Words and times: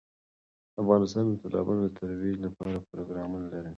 افغانستان 0.81 1.25
د 1.29 1.33
تالابونو 1.43 1.81
د 1.85 1.91
ترویج 1.97 2.35
لپاره 2.45 2.85
پروګرامونه 2.91 3.45
لري. 3.53 3.69